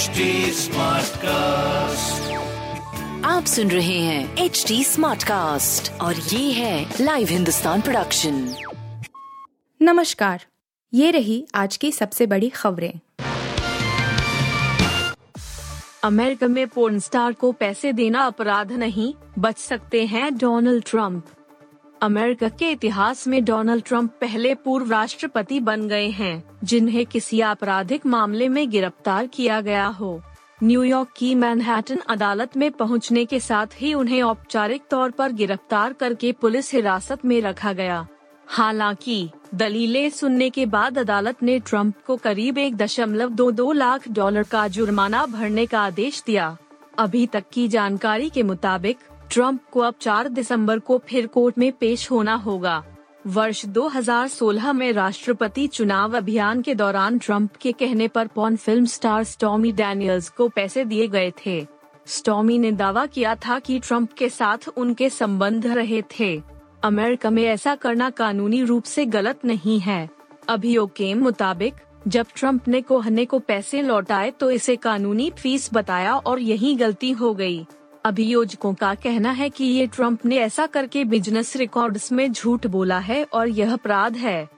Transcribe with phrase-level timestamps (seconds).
[0.00, 0.24] HD
[1.22, 2.30] cast
[3.26, 8.38] आप सुन रहे हैं एच डी स्मार्ट कास्ट और ये है लाइव हिंदुस्तान प्रोडक्शन
[9.82, 10.44] नमस्कार
[10.92, 12.92] ये रही आज की सबसे बड़ी खबरें।
[16.04, 21.24] अमेरिका में पोर्न स्टार को पैसे देना अपराध नहीं बच सकते हैं डोनाल्ड ट्रंप
[22.02, 28.06] अमेरिका के इतिहास में डोनाल्ड ट्रंप पहले पूर्व राष्ट्रपति बन गए हैं, जिन्हें किसी आपराधिक
[28.06, 30.22] मामले में गिरफ़्तार किया गया हो।
[30.62, 36.32] न्यूयॉर्क की मैनहट्टन अदालत में पहुँचने के साथ ही उन्हें औपचारिक तौर पर गिरफ़्तार करके
[36.32, 38.06] पुलिस हिरासत में रखा गया।
[38.46, 44.08] हालाँकि, दलीलें सुनने के बाद अदालत ने ट्रंप को करीब एक दशमलव दो दो लाख
[44.08, 46.56] डॉलर का जुर्माना भरने का आदेश दिया।
[46.98, 48.98] अभी तक की जानकारी के मुताबिक
[49.30, 52.82] ट्रंप को अब 4 दिसंबर को फिर कोर्ट में पेश होना होगा।
[53.26, 59.24] वर्ष 2016 में राष्ट्रपति चुनाव अभियान के दौरान ट्रंप के कहने पर porn film star
[59.24, 61.66] Stormy Daniels को पैसे दिए गए थे।
[62.06, 66.36] स्टॉमी ने दावा किया था कि ट्रंप के साथ उनके संबंध रहे थे।
[66.84, 70.08] अमेरिका में ऐसा करना कानूनी रूप से गलत नहीं है।
[70.48, 71.74] अभियोग के मुताबिक,
[72.08, 77.10] जब ट्रंप ने कोहने को पैसे लौटाए तो इसे कानूनी फ़ीस बताया और यही गलती
[77.12, 77.66] हो गई।
[78.04, 82.98] अभियोजकों का कहना है कि ये ट्रंप ने ऐसा करके बिज़नेस रिकॉर्ड्स में झूठ बोला
[82.98, 84.48] है और यह अपराध है।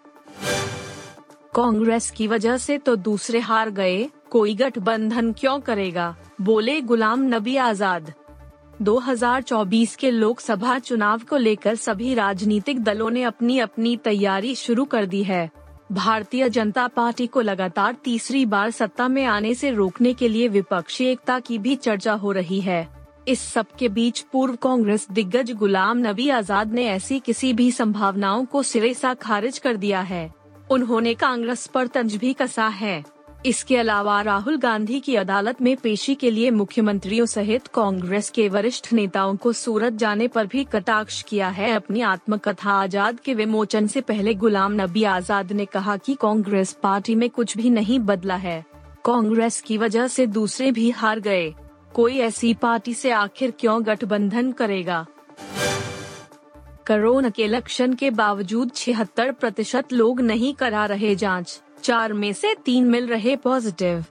[1.55, 6.15] कांग्रेस की वजह से तो दूसरे हार गए, कोई गठबंधन क्यों करेगा?
[6.41, 8.13] बोले गुलाम नबी आज़ाद।
[8.83, 15.07] 2024 के लोकसभा चुनाव को लेकर सभी राजनीतिक दलों ने अपनी अपनी तैयारी शुरू कर
[15.07, 15.51] दी है।
[15.93, 21.05] भारतीय जनता पार्टी को लगातार तीसरी बार सत्ता में आने से रोकने के लिए विपक्षी
[21.05, 25.99] एकता की भी चर्चा हो रही है। इस सब के बीच पूर्व कांग्रेस दिग्गज गुलाम
[25.99, 30.31] नबी आज़ाद ने ऐसी किसी भी संभावनाओं को सिरे सा खारिज कर दिया है।
[30.71, 33.03] उन्होंने कांग्रेस पर तंज भी कसा है।
[33.47, 38.93] इसके अलावा राहुल गांधी की अदालत में पेशी के लिए मुख्यमंत्रियों सहित कांग्रेस के वरिष्ठ
[38.93, 44.01] नेताओं को सूरत जाने पर भी कटाक्ष किया है। अपनी आत्मकथा आज़ाद के विमोचन से
[44.01, 48.65] पहले गुलाम नबी आज़ाद ने कहा कि कांग्रेस पार्टी में कुछ भी नहीं बदला है।
[49.05, 51.53] कांग्रेस की वजह से दूसरे भी हार गए।
[51.95, 55.07] कोई ऐसी पार्टी से आखिर क्यों गठबंधन करेगा?
[56.89, 62.55] कोरोना के लक्षण के बावजूद छिहत्तर प्रतिशत लोग नहीं करा रहे जाँच, चार में से
[62.65, 64.05] तीन मिल रहे पॉजिटिव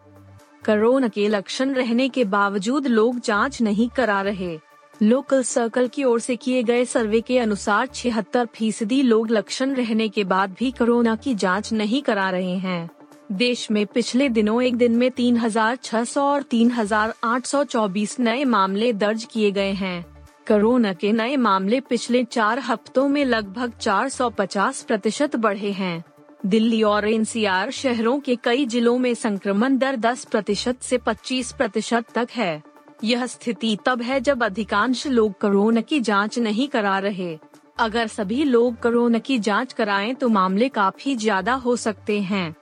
[0.65, 4.57] कोरोना के लक्षण रहने के बावजूद लोग जाँच नहीं करा रहे।
[5.01, 10.09] लोकल सर्कल की ओर से किए गए सर्वे के अनुसार छिहत्तर फ़ीसदी लोग लक्षण रहने
[10.09, 12.89] के बाद भी कोरोना की जाँच नहीं करा रहे हैं।
[13.31, 19.71] देश में पिछले दिनों एक दिन में 3,600 और 3,824 नए मामले दर्ज किए गए
[19.71, 20.05] हैं।
[20.47, 26.03] कोरोना के नए मामले पिछले चार हफ्तों में लगभग 450 प्रतिशत बढ़े हैं।
[26.45, 32.05] दिल्ली और एनसीआर शहरों के कई जिलों में संक्रमण दर 10 प्रतिशत से 25 प्रतिशत
[32.15, 32.63] तक है।
[33.03, 37.37] यह स्थिति तब है जब अधिकांश लोग कोरोना की जाँच नहीं करा रहे।
[37.79, 42.55] अगर सभी लोग कोरोना की जाँच कराएँ तो मामले काफ़ी ज़्यादा हो सकते हैं।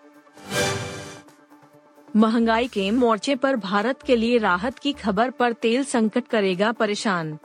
[2.15, 7.37] महँगाई के मोर्चे पर भारत के लिए राहत की खबर पर तेल संकट करेगा परेशान।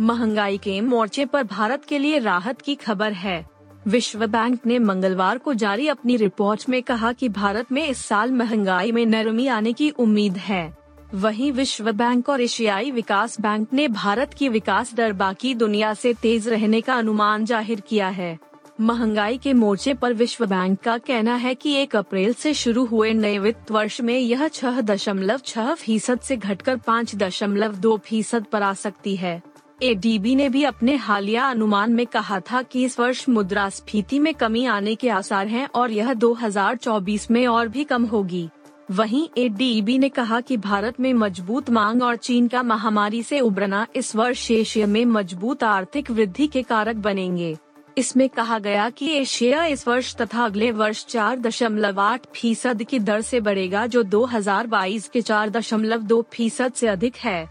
[0.00, 3.44] महँगाई के मोर्चे पर भारत के लिए राहत की खबर है।
[3.88, 8.32] विश्व बैंक ने मंगलवार को जारी अपनी रिपोर्ट में कहा कि भारत में इस साल
[8.32, 10.76] महँगाई में नरमी आने की उम्मीद है।
[11.14, 16.14] वहीं विश्व बैंक और एशियाई विकास बैंक ने भारत की विकास दर बाकी दुनिया से
[16.14, 18.38] तेज रहने का अनुमान ज़ाहिर किया है।
[18.80, 23.12] महँगाई के मोर्चे पर विश्व बैंक का कहना है कि एक अप्रैल से शुरू हुए
[23.12, 28.44] नए वित्त वर्ष में यह छह दशमलव छह फ़ीसद ऐसी घटकर पाँच दशमलव दो फ़ीसद
[28.44, 29.42] पर आ सकती है।
[29.82, 34.66] एडीबी ने भी अपने हालिया अनुमान में कहा था कि इस वर्ष मुद्रास्फीति में कमी
[34.66, 38.48] आने के आसार हैं और यह 2024 में और भी कम होगी।
[38.90, 43.86] वहीं एडीबी ने कहा कि भारत में मज़बूत मांग और चीन का महामारी से उबरना
[43.96, 47.56] इस वर्ष एशिया में मज़बूत आर्थिक वृद्धि के कारक बनेंगे।
[47.98, 52.98] इसमें कहा गया कि एशिया इस वर्ष तथा अगले वर्ष चार दशमलव आठ फ़ीसद की
[52.98, 57.48] दर से बढ़ेगा, जो 2022 के चार दशमलव दो फ़ीसद ऐसी अधिक है।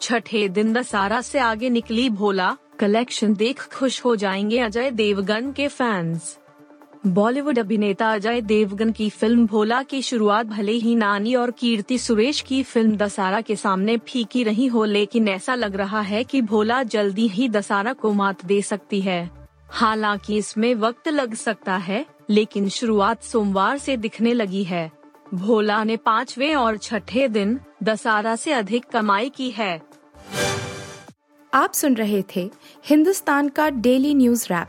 [0.00, 5.68] छठे दिन दशहरा से आगे निकली भोला, कलेक्शन देख खुश हो जाएँगे अजय देवगन के
[5.68, 6.38] फैंस।
[7.06, 12.40] बॉलीवुड अभिनेता अजय देवगन की फ़िल्म भोला की शुरुआत भले ही नानी और कीर्ति सुरेश
[12.40, 16.82] की फ़िल्म दशहरा के सामने फीकी रही हो, लेकिन ऐसा लग रहा है कि भोला
[16.82, 19.30] जल्दी ही दशहरा को मात दे सकती है।
[19.68, 24.92] हालाँकि इसमें वक्त लग सकता है, लेकिन शुरुआत सोमवार से दिखने लगी है।
[25.34, 29.82] भोला ने पाँचवे और छठे दिन दशहरा से अधिक कमाई की है।
[31.54, 32.50] आप सुन रहे थे
[32.84, 34.68] हिंदुस्तान का डेली न्यूज़ रैप।